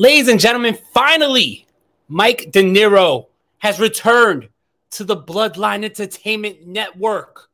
[0.00, 1.66] Ladies and gentlemen, finally,
[2.08, 4.48] Mike Dinero has returned
[4.92, 7.50] to the Bloodline Entertainment Network.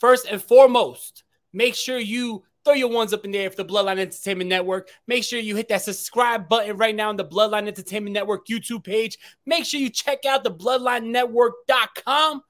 [0.00, 1.22] First and foremost,
[1.52, 4.90] make sure you throw your ones up in there for the Bloodline Entertainment Network.
[5.06, 8.82] Make sure you hit that subscribe button right now on the Bloodline Entertainment Network YouTube
[8.82, 9.16] page.
[9.46, 12.42] Make sure you check out the bloodlinenetwork.com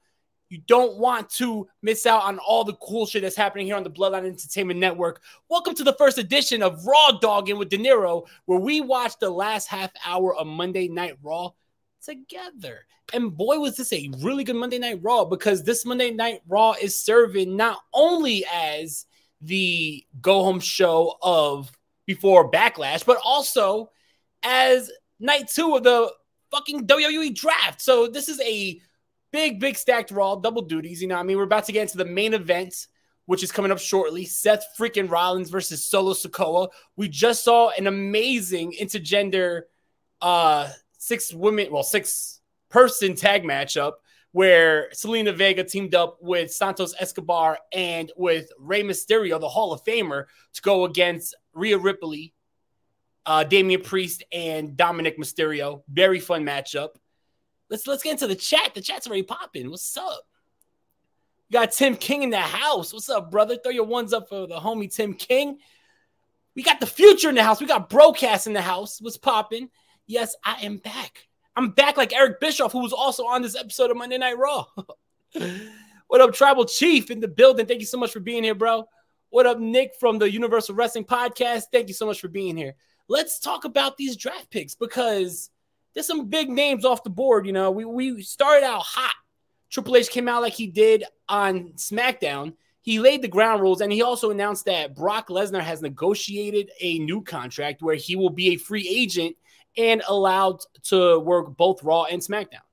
[0.49, 3.83] you don't want to miss out on all the cool shit that's happening here on
[3.83, 5.21] the Bloodline Entertainment Network.
[5.47, 9.67] Welcome to the first edition of Raw Dogging with Dinero, where we watch the last
[9.67, 11.51] half hour of Monday Night Raw
[12.03, 12.87] together.
[13.13, 16.73] And boy, was this a really good Monday Night Raw because this Monday Night Raw
[16.81, 19.05] is serving not only as
[19.41, 21.71] the go home show of
[22.07, 23.91] before Backlash, but also
[24.41, 26.11] as night two of the
[26.49, 27.81] fucking WWE draft.
[27.81, 28.81] So this is a
[29.31, 31.01] big, big stacked Raw, double duties.
[31.01, 32.87] You know, I mean, we're about to get into the main event,
[33.25, 34.25] which is coming up shortly.
[34.25, 36.69] Seth freaking Rollins versus Solo Sikoa.
[36.95, 39.63] We just saw an amazing intergender,
[40.21, 43.93] uh, six women, well, six person tag matchup
[44.31, 49.83] where Zelina Vega teamed up with Santos Escobar and with Rey Mysterio, the Hall of
[49.83, 52.33] Famer, to go against Rhea Ripley,
[53.25, 55.81] uh, Damian Priest, and Dominic Mysterio.
[55.91, 56.89] Very fun matchup.
[57.69, 58.73] Let's let's get into the chat.
[58.73, 59.69] The chat's already popping.
[59.69, 60.23] What's up?
[61.49, 62.93] You got Tim King in the house.
[62.93, 63.57] What's up, brother?
[63.57, 65.59] Throw your ones up for the homie Tim King.
[66.55, 67.61] We got the future in the house.
[67.61, 68.99] We got broadcast in the house.
[69.01, 69.69] What's popping?
[70.07, 71.27] Yes, I am back.
[71.55, 74.65] I'm back like Eric Bischoff, who was also on this episode of Monday Night Raw.
[76.07, 77.65] what up, Tribal Chief in the building?
[77.65, 78.87] Thank you so much for being here, bro.
[79.29, 81.65] What up, Nick from the Universal Wrestling Podcast?
[81.71, 82.75] Thank you so much for being here.
[83.07, 85.49] Let's talk about these draft picks because
[85.93, 87.45] there's some big names off the board.
[87.45, 89.15] You know, we, we started out hot.
[89.69, 92.53] Triple H came out like he did on SmackDown.
[92.81, 96.99] He laid the ground rules and he also announced that Brock Lesnar has negotiated a
[96.99, 99.35] new contract where he will be a free agent
[99.77, 102.65] and allowed to work both Raw and SmackDown,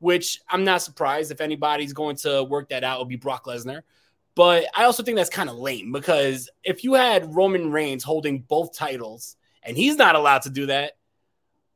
[0.00, 3.82] which I'm not surprised if anybody's going to work that out, it'll be Brock Lesnar.
[4.34, 8.40] But I also think that's kind of lame because if you had Roman Reigns holding
[8.40, 10.92] both titles and he's not allowed to do that,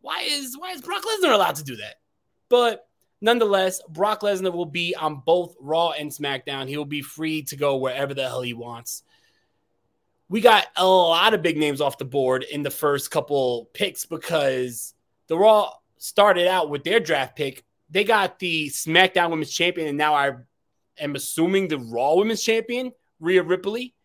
[0.06, 1.96] why is why is Brock Lesnar allowed to do that?
[2.48, 2.88] But
[3.20, 6.68] nonetheless, Brock Lesnar will be on both Raw and SmackDown.
[6.68, 9.02] He will be free to go wherever the hell he wants.
[10.28, 14.06] We got a lot of big names off the board in the first couple picks
[14.06, 14.94] because
[15.26, 17.64] the Raw started out with their draft pick.
[17.90, 20.34] They got the SmackDown Women's Champion, and now I
[21.00, 23.95] am assuming the Raw Women's Champion, Rhea Ripley.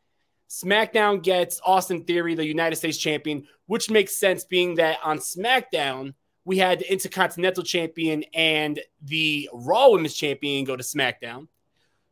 [0.51, 6.13] SmackDown gets Austin Theory, the United States champion, which makes sense being that on SmackDown,
[6.43, 11.47] we had the Intercontinental champion and the Raw Women's champion go to SmackDown.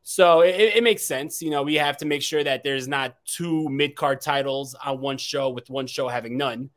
[0.04, 1.42] So it, it makes sense.
[1.42, 5.02] You know, we have to make sure that there's not two mid card titles on
[5.02, 6.70] one show with one show having none.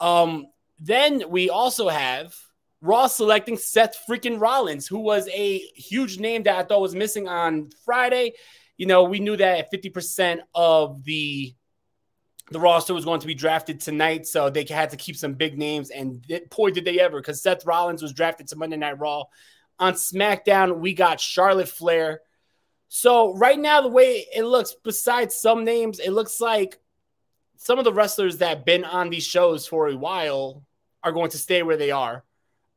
[0.00, 0.48] Um,
[0.80, 2.34] then we also have
[2.80, 7.28] Raw selecting Seth freaking Rollins, who was a huge name that I thought was missing
[7.28, 8.32] on Friday
[8.76, 11.54] you know, we knew that 50% of the
[12.50, 15.58] the roster was going to be drafted tonight, so they had to keep some big
[15.58, 15.90] names.
[15.90, 19.24] And it, boy, did they ever, because Seth Rollins was drafted to Monday Night Raw.
[19.80, 22.20] On SmackDown, we got Charlotte Flair.
[22.88, 26.78] So right now, the way it looks, besides some names, it looks like
[27.56, 30.64] some of the wrestlers that have been on these shows for a while
[31.02, 32.24] are going to stay where they are.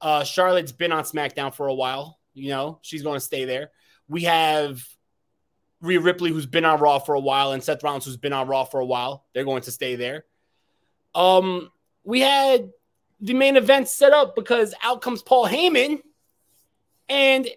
[0.02, 2.20] Uh, Charlotte's been on SmackDown for a while.
[2.34, 3.70] You know, she's going to stay there.
[4.08, 4.84] We have
[5.82, 8.48] Rhea Ripley, who's been on Raw for a while, and Seth Rollins, who's been on
[8.48, 9.26] Raw for a while.
[9.34, 10.26] They're going to stay there.
[11.16, 11.72] Um,
[12.04, 12.72] we had
[13.22, 16.02] the main event set up because out comes Paul Heyman,
[17.08, 17.48] and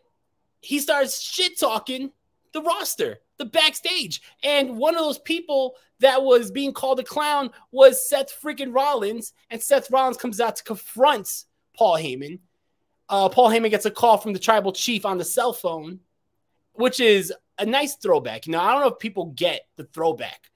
[0.60, 2.12] he starts shit talking
[2.52, 4.22] the roster, the backstage.
[4.42, 9.32] And one of those people that was being called a clown was Seth freaking Rollins,
[9.50, 11.44] and Seth Rollins comes out to confront
[11.76, 12.40] Paul Heyman.
[13.08, 16.00] Uh, Paul Heyman gets a call from the tribal chief on the cell phone,
[16.74, 17.32] which is
[17.62, 18.46] a nice throwback.
[18.46, 20.50] You know, I don't know if people get the throwback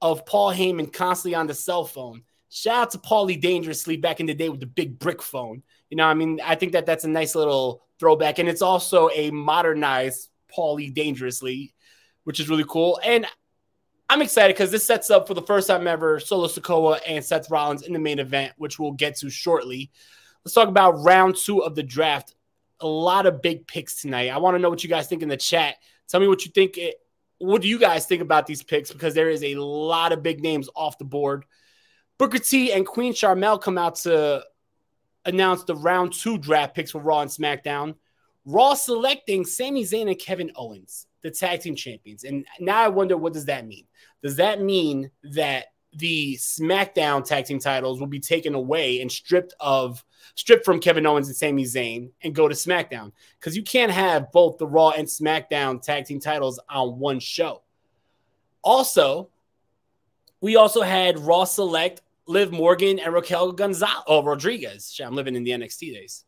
[0.00, 2.22] of Paul Heyman constantly on the cell phone.
[2.50, 5.62] Shout out to Paulie Dangerously back in the day with the big brick phone.
[5.90, 9.10] You know, I mean, I think that that's a nice little throwback, and it's also
[9.14, 11.74] a modernized Paulie Dangerously,
[12.24, 12.98] which is really cool.
[13.04, 13.26] And
[14.08, 17.50] I'm excited because this sets up for the first time ever Solo Sikoa and Seth
[17.50, 19.90] Rollins in the main event, which we'll get to shortly.
[20.44, 22.34] Let's talk about round two of the draft.
[22.80, 24.28] A lot of big picks tonight.
[24.28, 25.74] I want to know what you guys think in the chat.
[26.08, 26.78] Tell me what you think.
[26.78, 26.96] It,
[27.38, 28.92] what do you guys think about these picks?
[28.92, 31.44] Because there is a lot of big names off the board.
[32.18, 34.44] Booker T and Queen Sharmell come out to
[35.24, 37.94] announce the round two draft picks for Raw and SmackDown.
[38.44, 42.24] Raw selecting Sami Zayn and Kevin Owens, the tag team champions.
[42.24, 43.86] And now I wonder what does that mean?
[44.22, 45.66] Does that mean that
[45.98, 50.04] the SmackDown tag team titles will be taken away and stripped of
[50.34, 54.30] stripped from Kevin Owens and Sami Zayn and go to SmackDown because you can't have
[54.30, 57.62] both the Raw and SmackDown tag team titles on one show.
[58.62, 59.28] Also,
[60.40, 64.04] we also had Raw Select, Liv Morgan, and Raquel Gonzalez.
[64.06, 64.92] Oh, Rodriguez.
[64.92, 66.24] Shit, I'm living in the NXT days,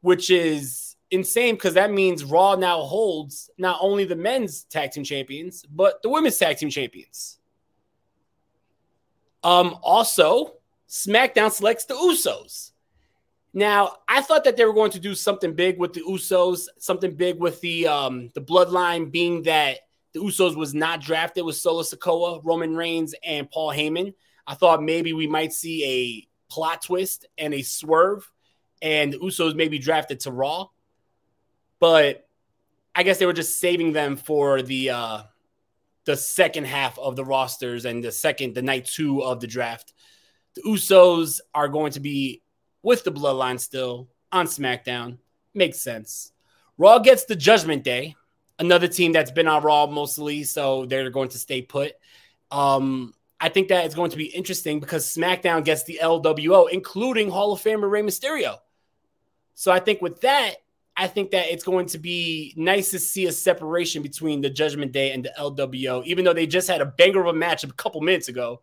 [0.00, 5.04] which is insane because that means Raw now holds not only the men's tag team
[5.04, 7.37] champions, but the women's tag team champions.
[9.42, 10.54] Um, also,
[10.88, 12.72] SmackDown selects the Usos.
[13.54, 17.14] Now, I thought that they were going to do something big with the Usos, something
[17.14, 19.80] big with the um the bloodline being that
[20.12, 24.14] the Usos was not drafted with Solo Sikoa, Roman Reigns, and Paul Heyman.
[24.46, 28.30] I thought maybe we might see a plot twist and a swerve,
[28.80, 30.68] and the Usos maybe drafted to Raw.
[31.80, 32.26] But
[32.94, 35.22] I guess they were just saving them for the uh
[36.08, 39.92] the second half of the rosters and the second, the night two of the draft.
[40.54, 42.40] The Usos are going to be
[42.82, 45.18] with the bloodline still on SmackDown.
[45.52, 46.32] Makes sense.
[46.78, 48.16] Raw gets the Judgment Day,
[48.58, 51.92] another team that's been on Raw mostly, so they're going to stay put.
[52.50, 57.28] Um, I think that is going to be interesting because SmackDown gets the LWO, including
[57.28, 58.56] Hall of Famer Rey Mysterio.
[59.52, 60.54] So I think with that,
[61.00, 64.90] I think that it's going to be nice to see a separation between the Judgment
[64.90, 67.68] Day and the LWO, even though they just had a banger of a match a
[67.68, 68.62] couple minutes ago.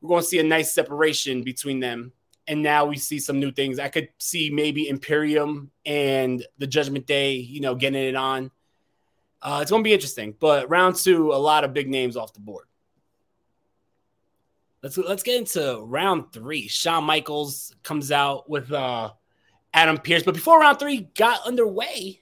[0.00, 2.12] We're going to see a nice separation between them.
[2.48, 3.78] And now we see some new things.
[3.78, 8.50] I could see maybe Imperium and the Judgment Day, you know, getting it on.
[9.40, 10.34] Uh, it's going to be interesting.
[10.40, 12.66] But round two, a lot of big names off the board.
[14.82, 16.66] Let's let's get into round three.
[16.68, 19.12] Shawn Michaels comes out with uh
[19.74, 20.22] Adam Pearce.
[20.22, 22.20] But before round three got underway,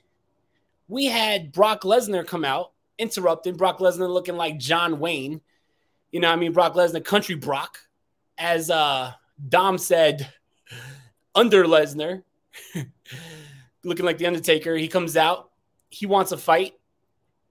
[0.88, 5.40] we had Brock Lesnar come out, interrupting Brock Lesnar looking like John Wayne.
[6.10, 7.78] You know, I mean, Brock Lesnar, country Brock,
[8.38, 9.12] as uh,
[9.49, 10.32] Dom said,
[11.34, 12.22] under Lesnar,
[13.84, 14.75] looking like the Undertaker.
[14.75, 15.50] He comes out,
[15.90, 16.75] he wants a fight.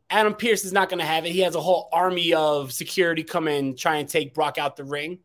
[0.09, 1.31] Adam Pearce is not going to have it.
[1.31, 4.83] He has a whole army of security come in, try and take Brock out the
[4.83, 5.19] ring.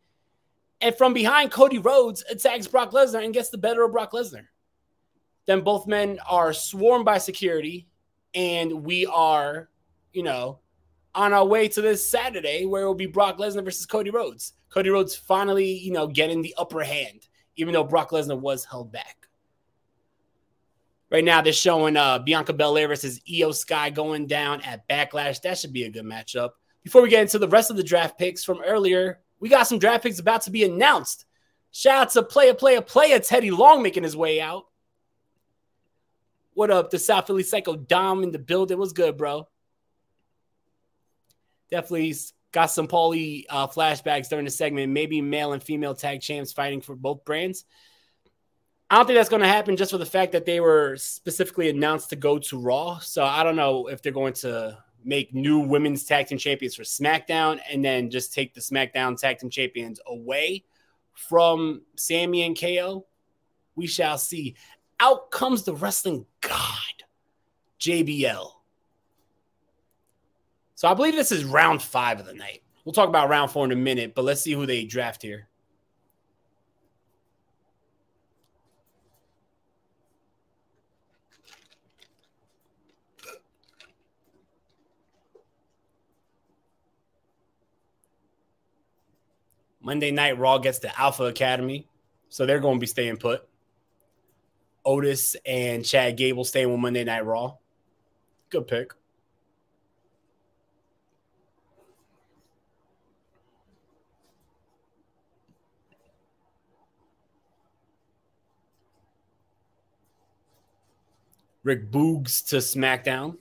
[0.79, 4.45] And from behind, Cody Rhodes attacks Brock Lesnar and gets the better of Brock Lesnar.
[5.47, 7.87] Then both men are swarmed by security,
[8.35, 9.69] and we are,
[10.13, 10.59] you know,
[11.15, 14.53] on our way to this Saturday where it will be Brock Lesnar versus Cody Rhodes.
[14.69, 18.91] Cody Rhodes finally, you know, getting the upper hand, even though Brock Lesnar was held
[18.91, 19.27] back.
[21.09, 25.41] Right now, they're showing uh, Bianca Belair versus Iyo Sky going down at Backlash.
[25.41, 26.51] That should be a good matchup.
[26.83, 29.79] Before we get into the rest of the draft picks from earlier, we got some
[29.79, 31.25] draft picks about to be announced.
[31.71, 34.65] Shout out to player, player, player Teddy Long making his way out.
[36.57, 38.79] What up, the South Philly Psycho Dom in the building?
[38.79, 39.47] What's good, bro?
[41.69, 42.15] Definitely
[42.51, 44.91] got some Paulie uh, flashbacks during the segment.
[44.91, 47.63] Maybe male and female tag champs fighting for both brands.
[48.89, 51.69] I don't think that's going to happen just for the fact that they were specifically
[51.69, 52.97] announced to go to Raw.
[52.97, 56.81] So I don't know if they're going to make new women's tag team champions for
[56.81, 60.63] SmackDown and then just take the SmackDown tag team champions away
[61.13, 63.05] from Sami and KO.
[63.75, 64.55] We shall see
[64.99, 67.03] out comes the wrestling god,
[67.79, 68.51] JBL.
[70.75, 72.61] So I believe this is round five of the night.
[72.85, 75.47] We'll talk about round four in a minute, but let's see who they draft here.
[89.81, 91.87] Monday Night Raw gets the Alpha Academy,
[92.27, 93.47] so they're going to be staying put.
[94.87, 97.57] Otis and Chad Gable staying with Monday Night Raw.
[98.49, 98.93] Good pick.
[111.63, 113.35] Rick Boogs to SmackDown.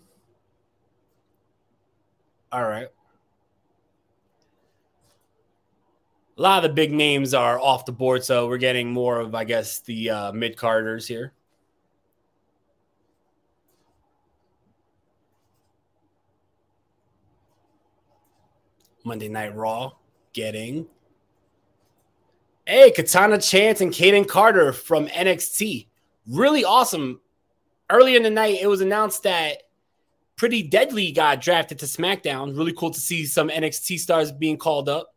[2.50, 2.88] All right.
[6.38, 9.34] A lot of the big names are off the board, so we're getting more of,
[9.34, 11.32] I guess, the uh, mid carders here.
[19.02, 19.92] Monday Night Raw
[20.34, 20.86] getting.
[22.66, 25.86] Hey, Katana Chance and Kayden Carter from NXT.
[26.28, 27.20] Really awesome.
[27.88, 29.62] Earlier in the night, it was announced that
[30.34, 32.58] Pretty Deadly got drafted to SmackDown.
[32.58, 35.15] Really cool to see some NXT stars being called up.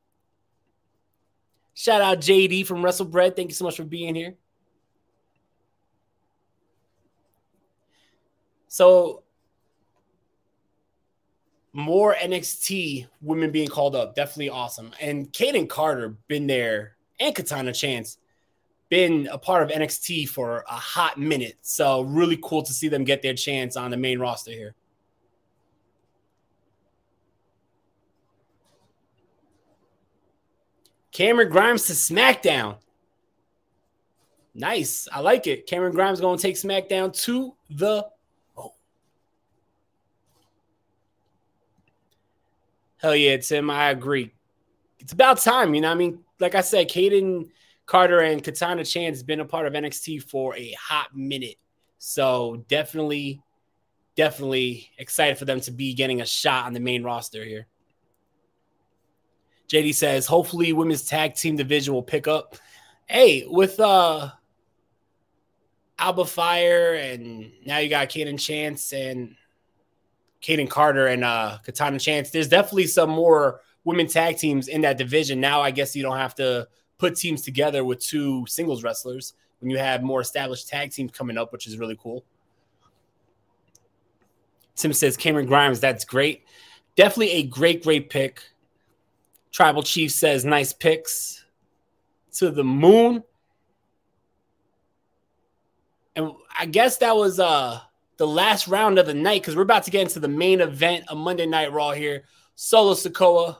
[1.79, 3.37] Shout out JD from WrestleBread.
[3.37, 4.35] Thank you so much for being here.
[8.67, 9.23] So
[11.71, 14.13] more NXT women being called up.
[14.13, 14.91] Definitely awesome.
[14.99, 18.17] And Kayden Carter been there and Katana Chance
[18.89, 21.59] been a part of NXT for a hot minute.
[21.61, 24.75] So really cool to see them get their chance on the main roster here.
[31.19, 32.77] Cameron Grimes to SmackDown.
[34.55, 35.05] Nice.
[35.11, 35.67] I like it.
[35.67, 38.07] Cameron Grimes going to take SmackDown to the
[38.57, 38.73] oh.
[42.95, 43.69] Hell yeah, Tim.
[43.69, 44.33] I agree.
[44.99, 45.73] It's about time.
[45.75, 47.49] You know, I mean, like I said, Kayden
[47.85, 51.57] Carter and Katana Chance has been a part of NXT for a hot minute.
[51.97, 53.41] So definitely,
[54.15, 57.67] definitely excited for them to be getting a shot on the main roster here.
[59.69, 62.55] JD says, hopefully women's tag team division will pick up.
[63.05, 64.31] Hey, with uh
[65.97, 69.35] Alba Fyre and now you got Kayden Chance and
[70.41, 72.31] Kayden Carter and uh Katana Chance.
[72.31, 75.39] There's definitely some more women tag teams in that division.
[75.39, 79.69] Now I guess you don't have to put teams together with two singles wrestlers when
[79.69, 82.23] you have more established tag teams coming up, which is really cool.
[84.75, 86.45] Tim says Cameron Grimes, that's great.
[86.95, 88.41] Definitely a great, great pick.
[89.51, 91.43] Tribal Chief says, nice picks
[92.33, 93.23] to the moon.
[96.15, 97.79] And I guess that was uh
[98.17, 101.05] the last round of the night because we're about to get into the main event
[101.07, 102.25] of Monday Night Raw here.
[102.55, 103.57] Solo Sikoa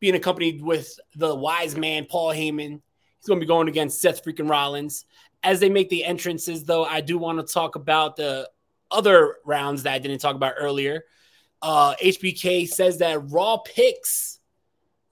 [0.00, 2.82] being accompanied with the wise man, Paul Heyman.
[3.18, 5.06] He's going to be going against Seth freaking Rollins.
[5.42, 8.50] As they make the entrances, though, I do want to talk about the
[8.90, 11.04] other rounds that I didn't talk about earlier.
[11.62, 14.33] Uh, HBK says that Raw picks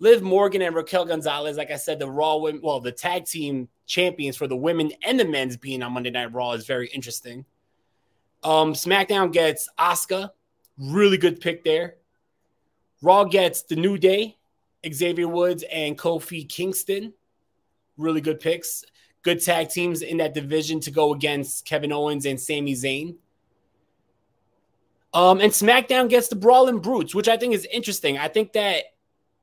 [0.03, 3.69] Liv Morgan and Raquel Gonzalez, like I said, the Raw women, well, the tag team
[3.87, 7.45] champions for the women and the men's being on Monday Night Raw is very interesting.
[8.43, 10.31] Um, SmackDown gets Asuka,
[10.77, 11.99] really good pick there.
[13.01, 14.37] Raw gets the New Day,
[14.93, 17.13] Xavier Woods and Kofi Kingston,
[17.97, 18.85] really good picks.
[19.23, 23.15] Good tag teams in that division to go against Kevin Owens and Sami Zayn.
[25.15, 28.19] Um, and SmackDown gets the Brawling Brutes, which I think is interesting.
[28.19, 28.83] I think that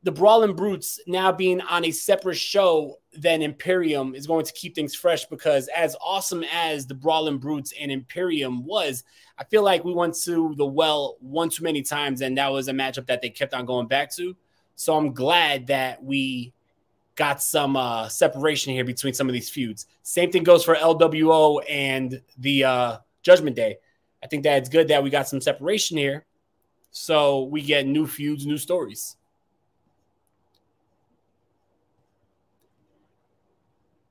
[0.04, 4.74] the Brawling Brutes now being on a separate show than Imperium is going to keep
[4.74, 9.04] things fresh because as awesome as the Brawling Brutes and Imperium was,
[9.38, 12.70] I feel like we went to the well one too many times, and that was
[12.70, 14.36] a matchup that they kept on going back to.
[14.76, 16.54] So I'm glad that we
[17.16, 19.88] got some uh, separation here between some of these feuds.
[20.04, 23.76] Same thing goes for LWO and the uh, Judgment Day.
[24.24, 26.26] I think that it's good that we got some separation here,
[26.92, 29.18] so we get new feuds, new stories.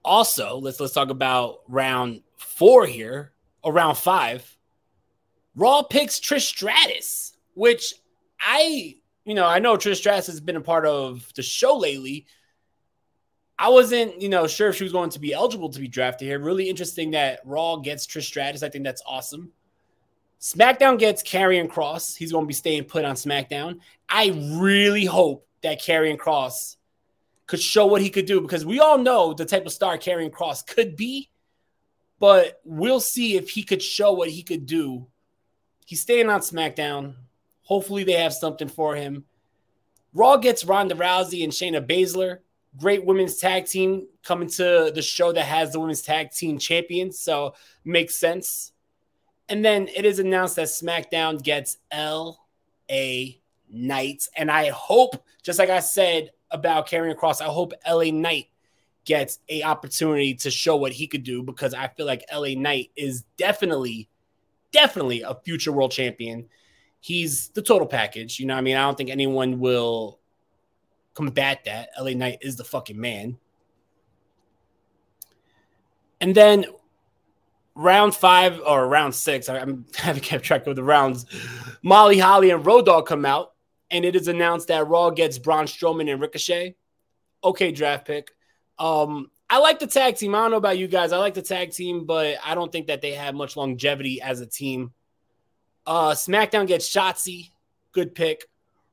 [0.08, 4.56] Also, let's let's talk about round four here, or round five.
[5.54, 7.92] Raw picks Trish Stratus, which
[8.40, 8.96] I,
[9.26, 12.24] you know, I know Trish Stratus has been a part of the show lately.
[13.58, 16.26] I wasn't, you know, sure if she was going to be eligible to be drafted
[16.26, 16.38] here.
[16.38, 18.62] Really interesting that Raw gets Trish Stratus.
[18.62, 19.52] I think that's awesome.
[20.40, 22.16] SmackDown gets Karrion Kross.
[22.16, 23.80] He's going to be staying put on SmackDown.
[24.08, 26.76] I really hope that Karrion Kross
[27.48, 30.30] could show what he could do because we all know the type of star Karrion
[30.30, 31.30] Kross could be,
[32.20, 35.08] but we'll see if he could show what he could do.
[35.86, 37.14] He's staying on SmackDown.
[37.62, 39.24] Hopefully, they have something for him.
[40.12, 42.38] Raw gets Ronda Rousey and Shayna Baszler.
[42.76, 47.18] Great women's tag team coming to the show that has the women's tag team champions,
[47.18, 48.72] so makes sense.
[49.48, 53.40] And then it is announced that SmackDown gets L.A.
[53.70, 57.40] Knights, and I hope, just like I said about Karrion Kross.
[57.40, 58.46] I hope LA Knight
[59.04, 62.90] gets a opportunity to show what he could do because I feel like LA Knight
[62.96, 64.08] is definitely,
[64.72, 66.48] definitely a future world champion.
[67.00, 68.38] He's the total package.
[68.38, 70.18] You know, I mean, I don't think anyone will
[71.14, 71.90] combat that.
[71.98, 73.38] LA Knight is the fucking man.
[76.20, 76.66] And then
[77.74, 81.24] round five or round six, I, am haven't kept track of the rounds.
[81.82, 83.54] Molly Holly and Road Dogg come out
[83.90, 86.76] and it is announced that Raw gets Braun Strowman and Ricochet.
[87.42, 88.30] Okay, draft pick.
[88.78, 90.34] Um, I like the tag team.
[90.34, 91.12] I don't know about you guys.
[91.12, 94.40] I like the tag team, but I don't think that they have much longevity as
[94.40, 94.92] a team.
[95.86, 97.50] Uh, SmackDown gets Shotzi.
[97.92, 98.44] Good pick.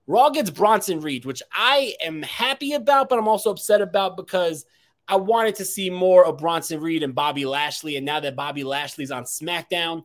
[0.07, 4.65] Raw gets Bronson Reed, which I am happy about, but I'm also upset about because
[5.07, 7.97] I wanted to see more of Bronson Reed and Bobby Lashley.
[7.97, 10.03] And now that Bobby Lashley's on SmackDown,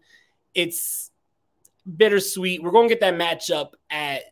[0.54, 1.10] it's
[1.96, 2.62] bittersweet.
[2.62, 4.22] We're going to get that matchup at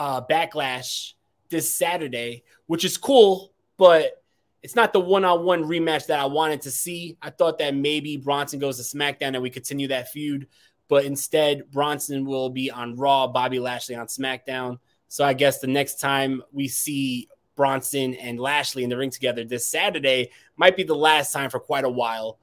[0.00, 1.12] uh, Backlash
[1.50, 4.22] this Saturday, which is cool, but
[4.62, 7.18] it's not the one-on-one rematch that I wanted to see.
[7.20, 10.46] I thought that maybe Bronson goes to SmackDown and we continue that feud,
[10.88, 14.78] but instead Bronson will be on Raw, Bobby Lashley on SmackDown.
[15.08, 19.44] So I guess the next time we see Bronson and Lashley in the ring together
[19.44, 22.38] this Saturday might be the last time for quite a while.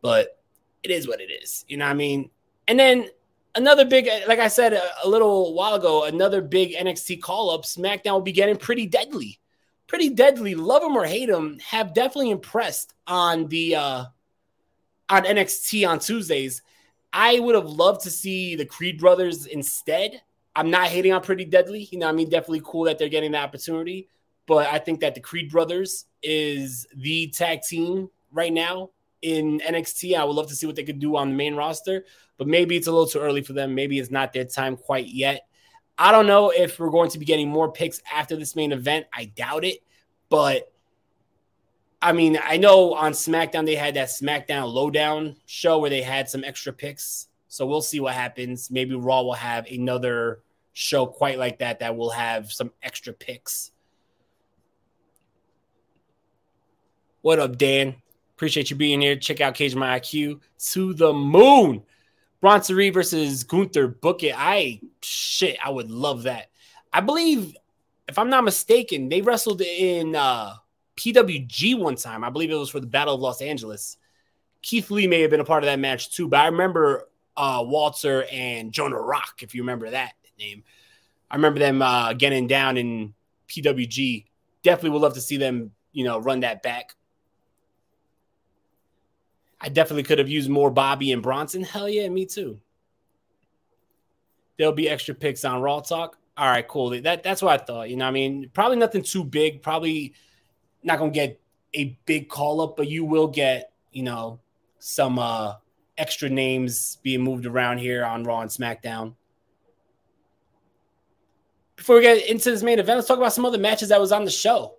[0.00, 0.38] But
[0.82, 1.66] it is what it is.
[1.68, 2.30] You know what I mean?
[2.66, 3.08] And then
[3.54, 7.62] another big, like I said a, little while ago, another big NXT call up.
[7.62, 9.38] SmackDown will be getting pretty deadly.
[9.86, 10.54] Pretty deadly.
[10.54, 14.04] Love them or hate them, have definitely impressed on the uh
[15.08, 16.62] on NXT on Tuesdays.
[17.12, 20.22] I would have loved to see the Creed brothers instead.
[20.56, 21.88] I'm not hating on Pretty Deadly.
[21.90, 24.08] You know, I mean, definitely cool that they're getting the opportunity.
[24.46, 28.90] But I think that the Creed brothers is the tag team right now
[29.22, 30.16] in NXT.
[30.16, 32.04] I would love to see what they could do on the main roster,
[32.36, 33.74] but maybe it's a little too early for them.
[33.74, 35.46] Maybe it's not their time quite yet.
[35.96, 39.06] I don't know if we're going to be getting more picks after this main event.
[39.12, 39.78] I doubt it,
[40.28, 40.72] but
[42.00, 46.28] I mean, I know on SmackDown they had that SmackDown Lowdown show where they had
[46.28, 47.28] some extra picks.
[47.46, 48.70] So we'll see what happens.
[48.70, 50.40] Maybe Raw will have another
[50.72, 53.70] show quite like that that will have some extra picks.
[57.20, 58.01] What up, Dan?
[58.42, 59.14] Appreciate you being here.
[59.14, 60.40] Check out Cage My IQ
[60.72, 61.80] to the moon.
[62.40, 63.86] Bronson Reed versus Gunther.
[63.86, 64.34] Book it.
[64.36, 65.56] I shit.
[65.64, 66.50] I would love that.
[66.92, 67.56] I believe,
[68.08, 70.54] if I'm not mistaken, they wrestled in uh,
[70.96, 72.24] PWG one time.
[72.24, 73.96] I believe it was for the Battle of Los Angeles.
[74.60, 77.62] Keith Lee may have been a part of that match too, but I remember uh,
[77.64, 80.64] Walter and Jonah Rock, if you remember that name.
[81.30, 83.14] I remember them uh, getting down in
[83.46, 84.24] PWG.
[84.64, 86.96] Definitely would love to see them, you know, run that back.
[89.62, 91.62] I definitely could have used more Bobby and Bronson.
[91.62, 92.58] Hell yeah, me too.
[94.58, 96.18] There'll be extra picks on Raw Talk.
[96.36, 97.00] All right, cool.
[97.00, 97.88] That that's what I thought.
[97.88, 99.62] You know, I mean, probably nothing too big.
[99.62, 100.14] Probably
[100.82, 101.40] not gonna get
[101.74, 104.40] a big call up, but you will get, you know,
[104.80, 105.54] some uh
[105.96, 109.14] extra names being moved around here on Raw and SmackDown.
[111.76, 114.12] Before we get into this main event, let's talk about some other matches that was
[114.12, 114.76] on the show.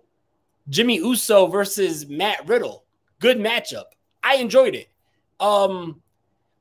[0.68, 2.84] Jimmy Uso versus Matt Riddle.
[3.20, 3.84] Good matchup.
[4.24, 4.88] I enjoyed it.
[5.38, 6.00] Um,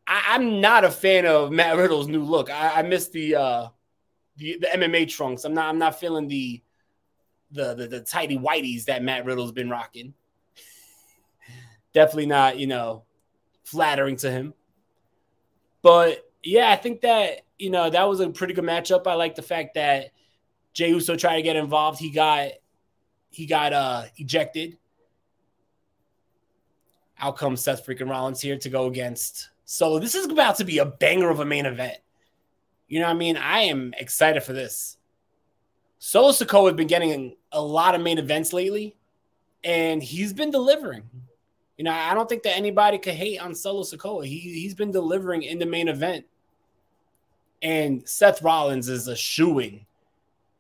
[0.06, 2.52] I, am not a fan of Matt Riddle's new look.
[2.52, 3.68] I, I miss the uh
[4.38, 5.46] the, the MMA trunks.
[5.46, 6.62] I'm not I'm not feeling the
[7.52, 10.14] the the, the tidy whiteys that Matt Riddle's been rocking.
[11.94, 13.04] Definitely not, you know,
[13.64, 14.54] flattering to him.
[15.82, 19.08] But yeah, I think that you know that was a pretty good matchup.
[19.08, 20.12] I like the fact that
[20.74, 22.00] Jey Uso tried to get involved.
[22.00, 22.52] He got
[23.30, 24.78] he got uh ejected.
[27.24, 29.98] Out comes Seth freaking Rollins here to go against Solo.
[29.98, 31.98] This is about to be a banger of a main event.
[32.90, 33.38] You know what I mean?
[33.38, 34.98] I am excited for this.
[36.00, 38.98] Solo Sikoa has been getting a lot of main events lately,
[39.64, 41.04] and he's been delivering.
[41.78, 44.26] You know, I don't think that anybody could hate on Solo Sikoa.
[44.26, 46.26] He he's been delivering in the main event.
[47.62, 49.86] And Seth Rollins is a shooing.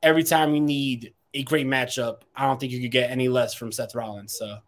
[0.02, 3.54] Every time you need a great matchup, I don't think you could get any less
[3.54, 4.38] from Seth Rollins.
[4.38, 4.60] So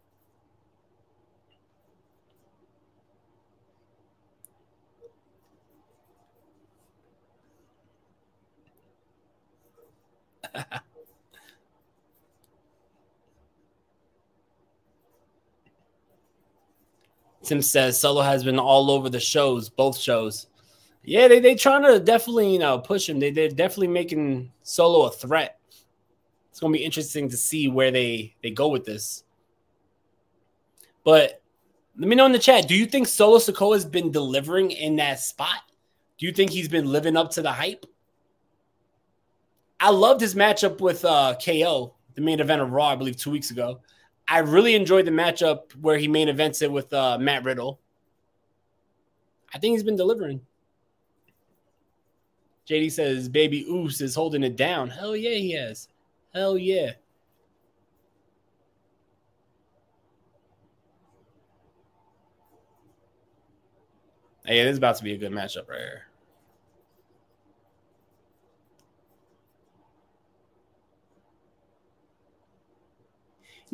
[17.44, 20.48] Tim says Solo has been all over the shows, both shows.
[21.04, 23.20] Yeah, they they trying to definitely you know push him.
[23.20, 25.60] They they're definitely making Solo a threat.
[26.50, 29.24] It's gonna be interesting to see where they they go with this.
[31.04, 31.42] But
[31.98, 32.68] let me know in the chat.
[32.68, 35.62] Do you think Solo Sikoa has been delivering in that spot?
[36.18, 37.86] Do you think he's been living up to the hype?
[39.86, 43.30] I loved his matchup with uh, KO, the main event of Raw, I believe, two
[43.30, 43.82] weeks ago.
[44.28, 47.80] I really enjoyed the matchup where he main events it with uh, Matt Riddle.
[49.54, 50.42] I think he's been delivering.
[52.68, 54.90] JD says Baby Oos is holding it down.
[54.90, 55.88] Hell yeah, he has.
[56.34, 56.94] Hell yeah.
[64.46, 66.06] Hey, this is about to be a good matchup right here.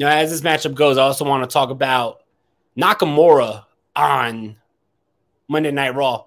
[0.01, 2.23] You know, as this matchup goes, I also want to talk about
[2.75, 4.55] Nakamura on
[5.47, 6.25] Monday Night Raw.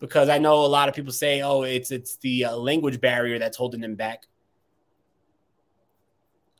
[0.00, 3.38] because I know a lot of people say, "Oh, it's it's the uh, language barrier
[3.38, 4.26] that's holding him back."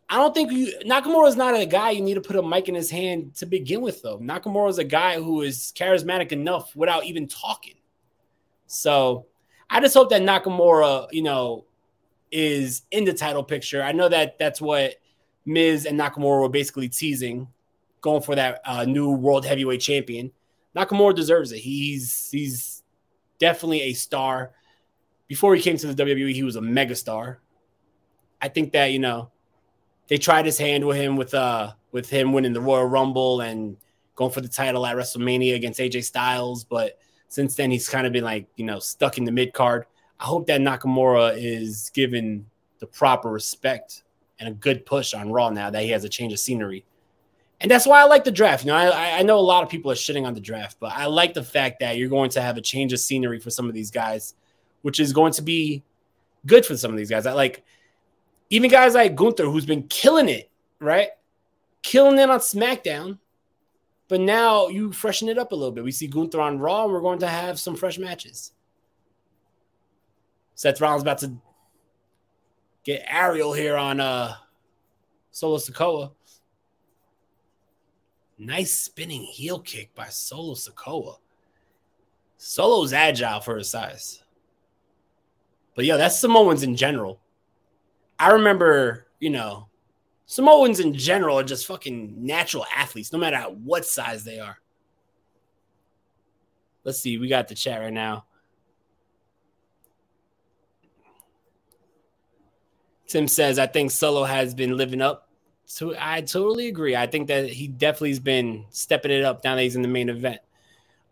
[0.08, 2.68] I don't think you Nakamura is not a guy you need to put a mic
[2.68, 4.18] in his hand to begin with, though.
[4.18, 7.74] Nakamura is a guy who is charismatic enough without even talking.
[8.68, 9.26] So
[9.68, 11.64] I just hope that Nakamura, you know,
[12.30, 13.82] is in the title picture.
[13.82, 14.94] I know that that's what
[15.44, 17.48] Miz and Nakamura were basically teasing,
[18.00, 20.30] going for that uh, new world heavyweight champion.
[20.76, 21.58] Nakamura deserves it.
[21.58, 22.84] He's he's
[23.38, 24.52] definitely a star.
[25.26, 27.38] Before he came to the WWE, he was a megastar.
[28.40, 29.30] I think that you know
[30.08, 33.76] they tried his hand with him with uh with him winning the Royal Rumble and
[34.14, 38.12] going for the title at WrestleMania against AJ Styles, but since then he's kind of
[38.12, 39.86] been like you know stuck in the mid card.
[40.18, 42.46] I hope that Nakamura is given
[42.78, 44.02] the proper respect
[44.38, 46.84] and a good push on Raw now that he has a change of scenery.
[47.60, 48.64] And that's why I like the draft.
[48.64, 50.92] You know, I, I know a lot of people are shitting on the draft, but
[50.92, 53.66] I like the fact that you're going to have a change of scenery for some
[53.66, 54.34] of these guys,
[54.82, 55.82] which is going to be
[56.44, 57.24] good for some of these guys.
[57.24, 57.64] I like
[58.50, 61.08] even guys like Gunther, who's been killing it, right?
[61.82, 63.18] Killing it on SmackDown.
[64.08, 65.82] But now you freshen it up a little bit.
[65.82, 68.52] We see Gunther on Raw, and we're going to have some fresh matches.
[70.54, 71.32] Seth Rollins about to
[72.84, 74.34] get Ariel here on uh
[75.32, 76.12] Solo Sikoa.
[78.38, 81.16] Nice spinning heel kick by Solo Sikoa.
[82.38, 84.22] Solo's agile for his size.
[85.74, 87.20] But yeah, that's Samoans in general.
[88.18, 89.68] I remember, you know,
[90.26, 94.58] Samoans in general are just fucking natural athletes, no matter what size they are.
[96.84, 98.24] Let's see, we got the chat right now.
[103.06, 105.28] Tim says, I think Solo has been living up.
[105.64, 106.94] So I totally agree.
[106.96, 109.88] I think that he definitely has been stepping it up now that he's in the
[109.88, 110.40] main event.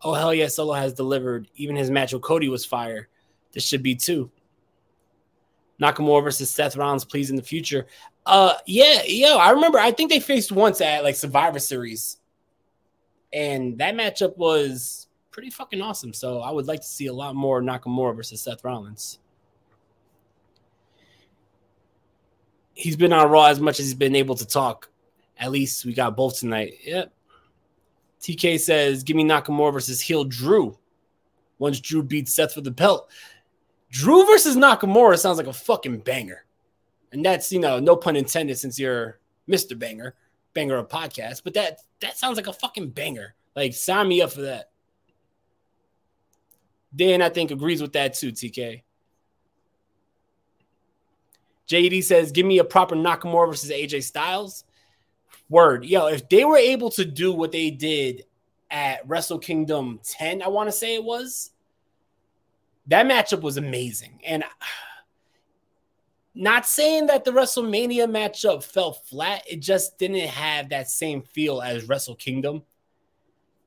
[0.01, 1.47] Oh, hell yeah, Solo has delivered.
[1.55, 3.07] Even his match with Cody was fire.
[3.53, 4.29] This should be too.
[5.81, 7.85] Nakamura versus Seth Rollins, please, in the future.
[8.25, 9.77] Uh, yeah, yo, I remember.
[9.77, 12.17] I think they faced once at like Survivor Series,
[13.33, 16.13] and that matchup was pretty fucking awesome.
[16.13, 19.19] So I would like to see a lot more Nakamura versus Seth Rollins.
[22.73, 24.89] He's been on Raw as much as he's been able to talk.
[25.37, 26.75] At least we got both tonight.
[26.83, 27.13] Yep.
[28.21, 30.77] TK says, "Give me Nakamura versus heel Drew."
[31.57, 33.09] Once Drew beats Seth for the belt,
[33.95, 36.43] Drew versus Nakamura sounds like a fucking banger.
[37.13, 39.79] And that's, you know, no pun intended since you're Mr.
[39.79, 40.15] Banger,
[40.53, 43.35] banger of podcast, but that that sounds like a fucking banger.
[43.55, 44.71] Like sign me up for that.
[46.93, 48.83] Dan, I think, agrees with that too, TK.
[51.69, 54.65] JD says, give me a proper Nakamura versus AJ Styles.
[55.47, 55.85] Word.
[55.85, 58.25] Yo, if they were able to do what they did
[58.69, 61.51] at Wrestle Kingdom 10, I want to say it was,
[62.87, 64.19] that matchup was amazing.
[64.25, 64.43] And
[66.33, 71.61] not saying that the WrestleMania matchup fell flat, it just didn't have that same feel
[71.61, 72.63] as Wrestle Kingdom.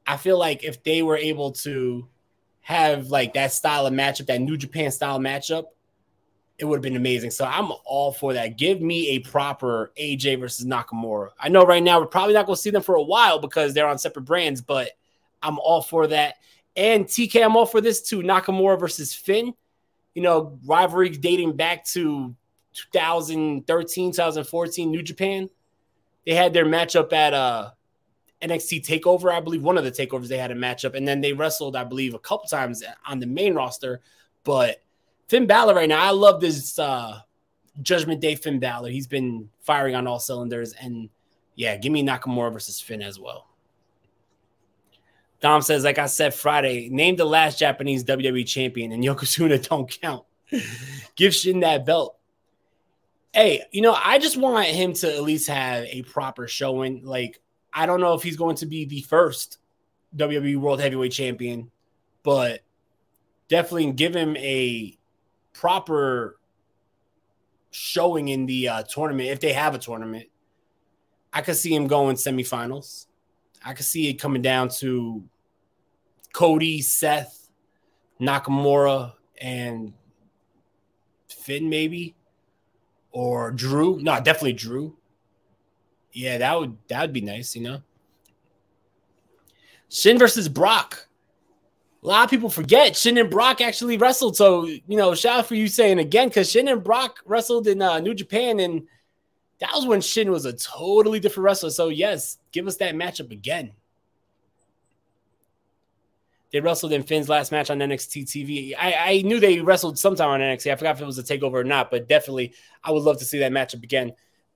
[0.06, 2.06] I feel like if they were able to
[2.60, 5.64] have like that style of matchup, that New Japan style matchup,
[6.58, 7.30] it would have been amazing.
[7.30, 8.58] So I'm all for that.
[8.58, 11.30] Give me a proper AJ versus Nakamura.
[11.38, 13.72] I know right now we're probably not going to see them for a while because
[13.72, 14.90] they're on separate brands, but
[15.42, 16.34] I'm all for that.
[16.76, 18.20] And TK, I'm all for this too.
[18.20, 19.52] Nakamura versus Finn.
[20.14, 22.34] You know, rivalry dating back to
[22.74, 25.48] 2013, 2014, New Japan.
[26.26, 27.70] They had their matchup at uh
[28.42, 29.62] NXT Takeover, I believe.
[29.62, 32.18] One of the takeovers they had a matchup, and then they wrestled, I believe, a
[32.18, 34.00] couple times on the main roster.
[34.44, 34.82] But
[35.28, 37.20] Finn Balor right now, I love this uh
[37.82, 38.90] Judgment Day Finn Balor.
[38.90, 41.08] He's been firing on all cylinders, and
[41.56, 43.47] yeah, give me Nakamura versus Finn as well.
[45.40, 49.88] Dom says, like I said Friday, name the last Japanese WWE champion, and Yokozuna don't
[49.88, 50.24] count.
[51.16, 52.16] Give Shin that belt.
[53.32, 57.04] Hey, you know, I just want him to at least have a proper showing.
[57.04, 57.40] Like,
[57.72, 59.58] I don't know if he's going to be the first
[60.16, 61.70] WWE World Heavyweight Champion,
[62.22, 62.60] but
[63.48, 64.98] definitely give him a
[65.52, 66.38] proper
[67.70, 70.26] showing in the uh, tournament if they have a tournament.
[71.32, 73.06] I could see him going semifinals.
[73.64, 75.22] I could see it coming down to
[76.32, 77.48] Cody, Seth,
[78.20, 79.92] Nakamura, and
[81.28, 82.14] Finn, maybe,
[83.12, 83.98] or Drew.
[84.00, 84.96] No, definitely Drew.
[86.12, 87.82] Yeah, that would that would be nice, you know.
[89.88, 91.06] Shin versus Brock.
[92.02, 94.36] A lot of people forget Shin and Brock actually wrestled.
[94.36, 97.82] So, you know, shout out for you saying again, because Shin and Brock wrestled in
[97.82, 98.86] uh, New Japan, and
[99.60, 101.70] that was when Shin was a totally different wrestler.
[101.70, 103.72] So, yes, give us that matchup again.
[106.50, 108.74] They wrestled in Finn's last match on NXT TV.
[108.78, 110.72] I, I knew they wrestled sometime on NXT.
[110.72, 113.24] I forgot if it was a takeover or not, but definitely I would love to
[113.24, 114.12] see that matchup again.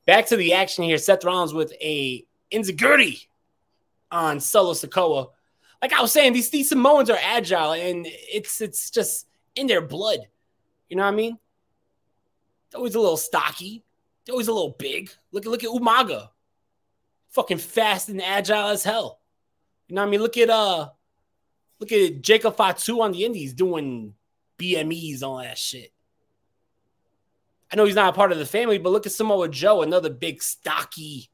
[0.06, 0.96] Back to the action here.
[0.96, 3.26] Seth Rollins with a Enzuigiri
[4.10, 5.30] on Solo Sikoa.
[5.82, 9.82] Like I was saying, these, these Samoans are agile and it's it's just in their
[9.82, 10.20] blood.
[10.88, 11.38] You know what I mean?
[12.74, 13.84] Always a little stocky.
[14.24, 15.11] They're always a little big.
[15.32, 16.28] Look, at look at Umaga.
[17.30, 19.20] Fucking fast and agile as hell.
[19.88, 20.20] You know what I mean?
[20.20, 20.90] Look at uh
[21.82, 24.14] Look at Jacob Fatu on the Indies doing
[24.56, 25.92] BMEs, all that shit.
[27.72, 30.08] I know he's not a part of the family, but look at Samoa Joe, another
[30.08, 31.28] big, stocky,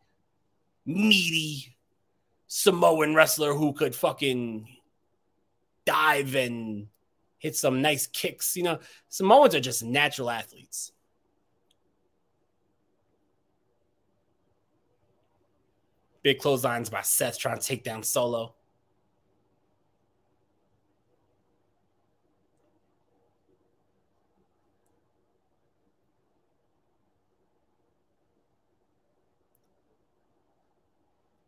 [0.86, 1.76] meaty
[2.46, 4.66] Samoan wrestler who could fucking
[5.84, 6.86] dive and
[7.36, 8.56] hit some nice kicks.
[8.56, 8.78] You know,
[9.10, 10.92] Samoans are just natural athletes.
[16.28, 18.54] Big clotheslines by Seth trying to take down Solo.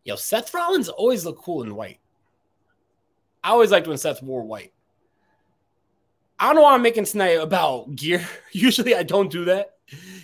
[0.03, 1.99] Yo, Seth Rollins always look cool in white.
[3.45, 4.73] I always liked when Seth wore white.
[6.39, 8.27] I don't know why I'm making tonight about gear.
[8.53, 9.73] Usually I don't do that.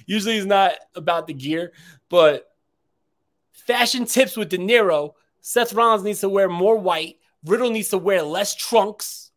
[0.06, 1.74] Usually it's not about the gear,
[2.08, 2.55] but
[3.66, 5.14] fashion tips with Dinero.
[5.40, 7.16] Seth Rollins needs to wear more white.
[7.44, 9.30] Riddle needs to wear less trunks.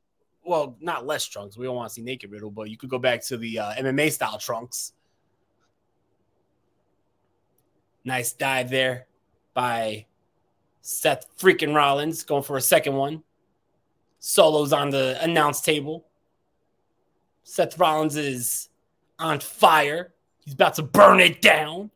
[0.43, 1.57] Well, not less trunks.
[1.57, 3.73] We don't want to see naked Riddle, but you could go back to the uh,
[3.73, 4.93] MMA style trunks.
[8.03, 9.07] Nice dive there
[9.53, 10.05] by
[10.81, 13.23] Seth freaking Rollins going for a second one.
[14.19, 16.05] Solo's on the announce table.
[17.43, 18.69] Seth Rollins is
[19.17, 20.13] on fire.
[20.43, 21.91] He's about to burn it down.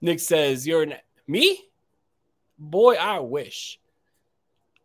[0.00, 0.94] Nick says, You're an
[1.26, 1.64] me?
[2.58, 3.78] Boy, I wish.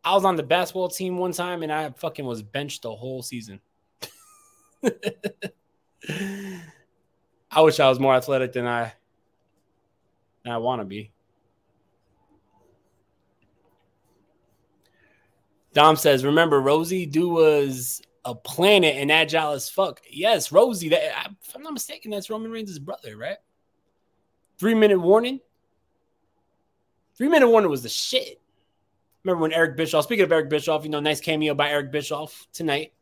[0.04, 3.24] I was on the basketball team one time and I fucking was benched the whole
[3.24, 3.62] season.
[7.52, 8.94] I wish I was more athletic than I
[10.44, 11.12] than I want to be.
[15.74, 20.90] Dom says, "Remember, Rosey Do was a planet and agile as fuck." Yes, Rosey.
[20.90, 23.38] That, if I'm not mistaken, that's Roman Reigns' brother, right?
[24.64, 25.42] Three minute warning.
[27.18, 28.40] Three minute warning was the shit.
[29.22, 30.06] Remember when Eric Bischoff?
[30.06, 32.94] Speaking of Eric Bischoff, you know, nice cameo by Eric Bischoff tonight.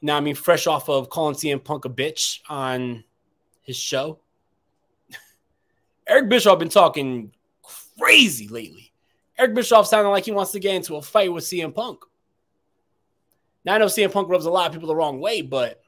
[0.00, 3.02] Now, I mean, fresh off of calling CM Punk a bitch on
[3.62, 4.20] his show.
[6.06, 7.32] Eric Bischoff been talking
[7.98, 8.92] crazy lately.
[9.36, 12.04] Eric Bischoff sounded like he wants to get into a fight with CM Punk.
[13.64, 15.82] Now I know CM Punk rubs a lot of people the wrong way, but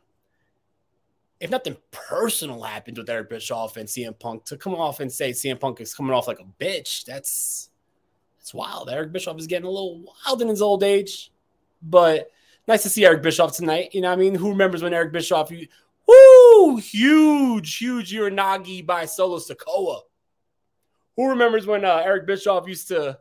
[1.42, 5.32] if nothing personal happened with Eric Bischoff and CM Punk, to come off and say
[5.32, 7.68] CM Punk is coming off like a bitch, that's
[8.38, 8.88] that's wild.
[8.88, 11.32] Eric Bischoff is getting a little wild in his old age,
[11.82, 12.30] but
[12.68, 13.92] nice to see Eric Bischoff tonight.
[13.92, 15.50] You know, I mean, who remembers when Eric Bischoff,
[16.06, 20.02] woo, huge, huge Uranage by Solo Sikoa.
[21.16, 23.18] Who remembers when uh, Eric Bischoff used to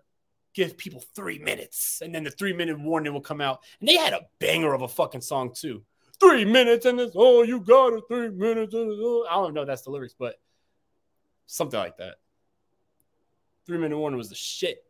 [0.53, 3.63] give people three minutes and then the three minute warning will come out?
[3.79, 5.81] And they had a banger of a fucking song too.
[6.21, 8.75] Three minutes and it's all you got is three minutes.
[8.75, 8.91] And
[9.27, 10.35] I don't know that's the lyrics, but
[11.47, 12.17] something like that.
[13.65, 14.85] Three minute warning was the shit.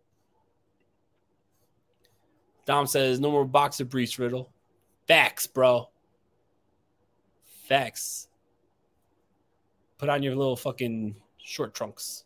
[2.66, 4.52] Dom says, no more boxer briefs, Riddle.
[5.08, 5.90] Facts, bro.
[7.64, 8.28] Facts.
[10.00, 12.26] Put on your little fucking short trunks.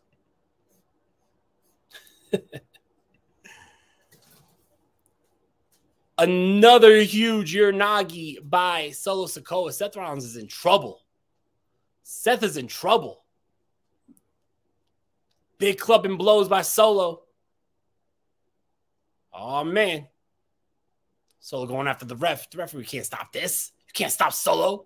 [6.17, 9.73] Another huge Uranage by Solo Sikoa.
[9.73, 11.03] Seth Rollins is in trouble.
[12.03, 13.25] Seth is in trouble.
[15.57, 17.23] Big club and blows by Solo.
[19.33, 20.07] Oh man.
[21.39, 22.49] Solo going after the ref.
[22.49, 23.73] The referee can't stop this.
[23.87, 24.85] You can't stop Solo.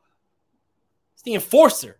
[1.14, 2.00] It's the enforcer.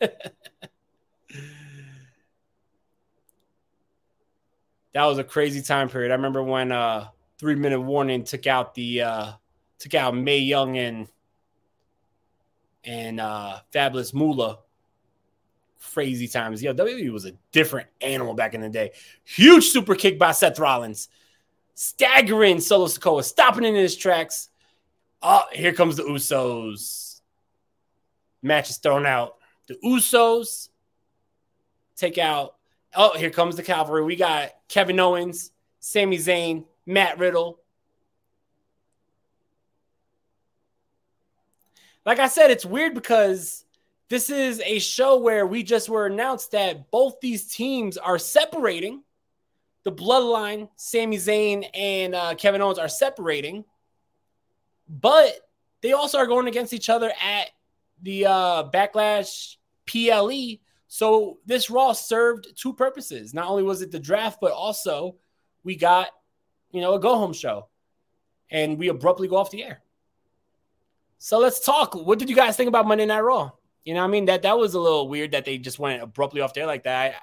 [4.94, 6.10] that was a crazy time period.
[6.10, 9.32] I remember when uh three minute warning took out the uh
[9.78, 11.08] took out Mae Young and
[12.84, 14.58] and uh Fabulous Moolah
[15.92, 16.62] crazy times.
[16.62, 18.92] Yo, WWE was a different animal back in the day.
[19.24, 21.08] Huge super kick by Seth Rollins.
[21.74, 24.48] staggering Solo Sikoa, stopping in his tracks.
[25.22, 27.20] Oh, here comes the Usos.
[28.42, 29.36] Match is thrown out.
[29.66, 30.68] The Usos
[31.96, 32.56] take out.
[32.96, 34.04] Oh, here comes the cavalry.
[34.04, 37.60] We got Kevin Owens, Sami Zayn, Matt Riddle.
[42.06, 43.64] Like I said, it's weird because
[44.08, 49.02] this is a show where we just were announced that both these teams are separating.
[49.84, 53.64] The bloodline, Sami Zayn and uh, Kevin Owens are separating,
[54.88, 55.34] but
[55.82, 57.50] they also are going against each other at
[58.02, 60.58] the uh, Backlash PLE.
[60.94, 63.34] So this Raw served two purposes.
[63.34, 65.16] Not only was it the draft, but also
[65.64, 66.06] we got,
[66.70, 67.66] you know, a go home show,
[68.48, 69.82] and we abruptly go off the air.
[71.18, 71.96] So let's talk.
[71.96, 73.50] What did you guys think about Monday Night Raw?
[73.84, 76.42] You know, I mean that that was a little weird that they just went abruptly
[76.42, 77.16] off there like that.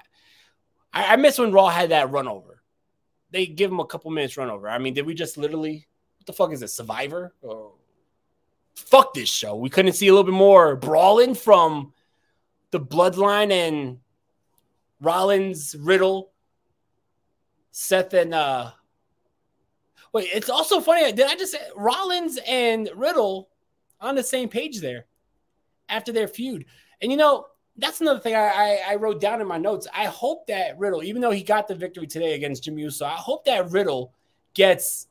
[0.92, 2.60] I, I miss when Raw had that run over.
[3.30, 4.68] They give them a couple minutes run over.
[4.68, 7.32] I mean, did we just literally what the fuck is it, Survivor?
[7.40, 7.72] Or
[8.74, 9.56] fuck this show.
[9.56, 11.94] We couldn't see a little bit more brawling from
[12.72, 13.98] the bloodline and
[15.00, 16.32] Rollins, Riddle,
[17.70, 18.72] Seth, and uh
[20.12, 21.12] wait, it's also funny.
[21.12, 23.48] Did I just say Rollins and Riddle
[24.00, 25.06] on the same page there?
[25.92, 26.64] after their feud.
[27.00, 29.86] And you know, that's another thing I, I, I, wrote down in my notes.
[29.94, 33.12] I hope that Riddle, even though he got the victory today against Jimmy Uso, I
[33.12, 34.12] hope that Riddle
[34.54, 35.06] gets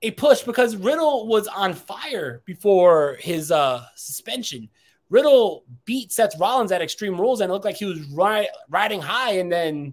[0.00, 4.70] a push because Riddle was on fire before his uh, suspension.
[5.12, 9.02] Riddle beat Seth Rollins at Extreme Rules and it looked like he was ri- riding
[9.02, 9.92] high, and then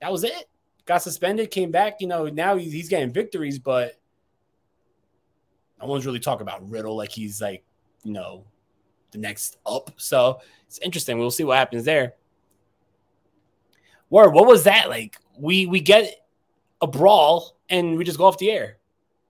[0.00, 0.48] that was it.
[0.84, 2.00] Got suspended, came back.
[2.00, 4.00] You know, now he's, he's getting victories, but
[5.80, 7.62] no one's really talking about Riddle like he's like,
[8.02, 8.44] you know,
[9.12, 9.92] the next up.
[9.96, 11.16] So it's interesting.
[11.20, 12.14] We'll see what happens there.
[14.10, 15.18] Word, what was that like?
[15.38, 16.26] We we get
[16.80, 18.78] a brawl and we just go off the air.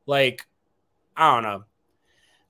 [0.07, 0.47] Like,
[1.14, 1.64] I don't know.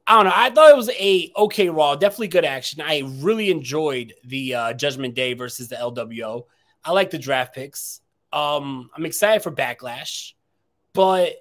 [0.07, 0.33] I don't know.
[0.35, 2.81] I thought it was a okay Raw, definitely good action.
[2.81, 6.45] I really enjoyed the uh, Judgment Day versus the LWO.
[6.85, 8.01] I like the draft picks.
[8.33, 10.33] Um, I'm excited for Backlash,
[10.95, 11.35] but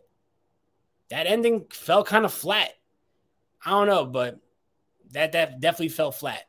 [1.10, 2.72] that ending felt kind of flat.
[3.65, 4.39] I don't know, but
[5.12, 6.43] that that definitely fell flat.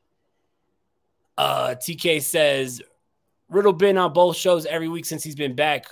[1.38, 2.82] Uh, TK says
[3.48, 5.86] Riddle been on both shows every week since he's been back.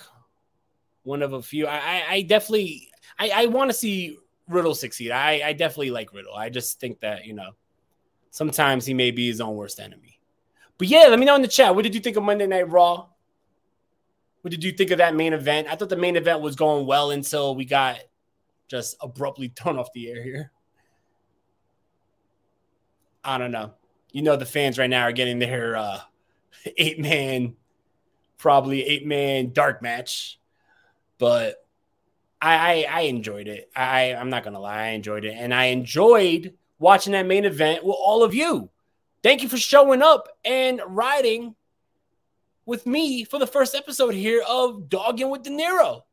[1.03, 1.67] One of a few.
[1.67, 5.11] I I, I definitely I, I want to see Riddle succeed.
[5.11, 6.35] I I definitely like Riddle.
[6.35, 7.53] I just think that you know
[8.31, 10.21] sometimes he may be his own worst enemy.
[10.79, 11.75] But yeah, let me know in the chat.
[11.75, 13.07] What did you think of Monday Night Raw?
[14.43, 15.69] What did you think of that main event?
[15.69, 17.99] I thought the main event was going well until we got
[18.69, 20.53] just abruptly thrown off the air here.
[23.25, 23.73] I don't know.
[24.13, 26.01] You know, the fans right now are getting their uh,
[26.77, 27.57] eight man,
[28.39, 30.39] probably eight man dark match,
[31.19, 31.67] but
[32.41, 33.71] I, I, I enjoyed it.
[33.75, 37.85] I I'm not gonna lie, I enjoyed it, and I enjoyed watching that main event
[37.85, 38.71] with all of you.
[39.23, 41.57] Thank you for showing up and riding
[42.67, 46.05] with me for the first episode here of Dogging with Dinero.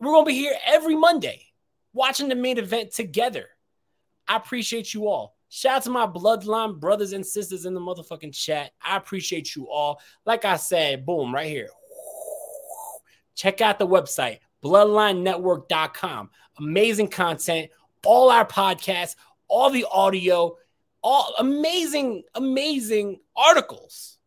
[0.00, 1.46] We're gonna be here every Monday
[1.92, 3.46] watching the main event together.
[4.26, 5.36] I appreciate you all.
[5.48, 8.72] Shout out to my bloodline brothers and sisters in the motherfucking chat.
[8.82, 10.00] I appreciate you all.
[10.24, 11.68] Like I said, boom, right here.
[13.36, 16.30] Check out the website, bloodlinenetwork.com.
[16.58, 17.70] Amazing content,
[18.04, 19.16] all our podcasts,
[19.48, 20.56] all the audio,
[21.02, 24.18] all amazing, amazing articles,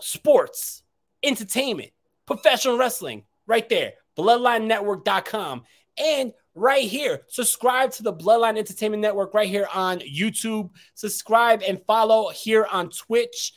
[0.00, 0.82] sports,
[1.22, 1.90] entertainment,
[2.26, 5.64] professional wrestling, right there, bloodlinenetwork.com.
[5.96, 7.22] And right here.
[7.28, 10.70] Subscribe to the Bloodline Entertainment Network right here on YouTube.
[10.94, 13.52] Subscribe and follow here on Twitch.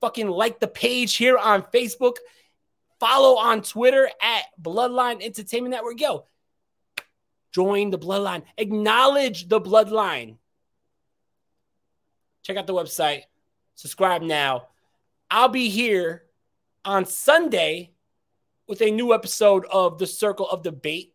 [0.00, 2.16] Fucking like the page here on Facebook.
[3.00, 6.00] Follow on Twitter at Bloodline Entertainment Network.
[6.00, 6.26] Yo,
[7.52, 8.42] join the Bloodline.
[8.56, 10.36] Acknowledge the Bloodline.
[12.42, 13.22] Check out the website.
[13.74, 14.68] Subscribe now.
[15.30, 16.24] I'll be here
[16.84, 17.92] on Sunday
[18.66, 21.14] with a new episode of The Circle of Debate.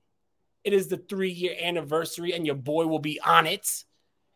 [0.64, 3.84] It is the three year anniversary, and your boy will be on it.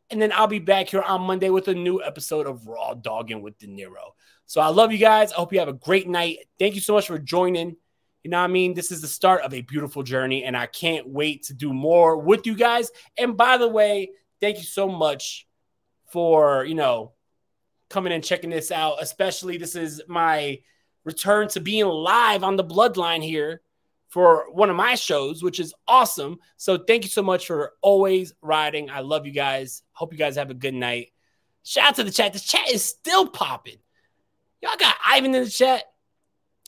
[0.09, 3.41] And then I'll be back here on Monday with a new episode of Raw Dogging
[3.41, 4.15] with Dinero.
[4.45, 5.33] So I love you guys.
[5.33, 6.37] I hope you have a great night.
[6.57, 7.75] Thank you so much for joining.
[8.23, 8.73] You know what I mean?
[8.73, 12.17] This is the start of a beautiful journey, and I can't wait to do more
[12.17, 12.89] with you guys.
[13.17, 15.47] And by the way, thank you so much
[16.11, 17.13] for, you know,
[17.89, 19.01] coming and checking this out.
[19.01, 20.59] Especially, this is my
[21.03, 23.61] return to being live on the bloodline here
[24.07, 26.39] for one of my shows, which is awesome.
[26.55, 28.89] So thank you so much for always riding.
[28.89, 29.83] I love you guys.
[29.91, 31.11] Hope you guys have a good night.
[31.63, 32.33] Shout out to the chat.
[32.33, 33.77] The chat is still popping.
[34.61, 35.83] Y'all got Ivan in the chat.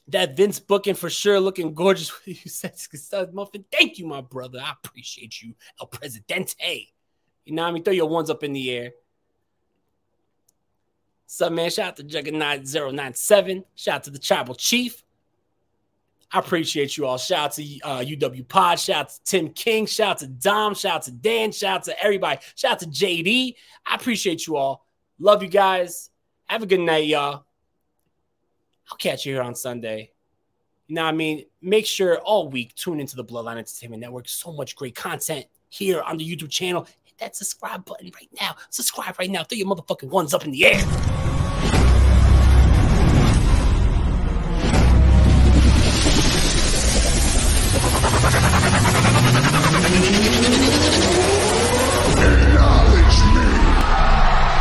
[0.09, 2.11] that Vince booking for sure, looking gorgeous.
[2.25, 3.63] With you said muffin.
[3.71, 4.59] Thank you, my brother.
[4.59, 6.89] I appreciate you, El Presidente.
[7.45, 7.83] You know what I mean?
[7.83, 8.91] Throw your ones up in the air.
[11.25, 11.69] What's man?
[11.69, 13.63] Shout out to Juggernaut097.
[13.75, 15.03] Shout out to the Tribal Chief.
[16.31, 17.17] I appreciate you all.
[17.17, 18.79] Shout out to uh, UW Pod.
[18.79, 19.85] Shout out to Tim King.
[19.87, 20.75] Shout out to Dom.
[20.75, 21.51] Shout out to Dan.
[21.51, 22.39] Shout out to everybody.
[22.55, 23.55] Shout out to JD.
[23.85, 24.85] I appreciate you all.
[25.17, 26.11] Love you guys.
[26.45, 27.45] Have a good night, y'all.
[28.91, 30.11] I'll catch you here on Sunday.
[30.87, 31.45] You know what I mean?
[31.61, 34.27] Make sure all week tune into the Bloodline Entertainment Network.
[34.27, 36.87] So much great content here on the YouTube channel.
[37.03, 38.55] Hit that subscribe button right now.
[38.69, 39.43] Subscribe right now.
[39.43, 41.38] Throw your motherfucking ones up in the air.